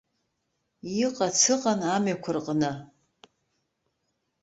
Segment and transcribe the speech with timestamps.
[1.03, 2.71] Иҟац ыҟан амҩақәа рҟны.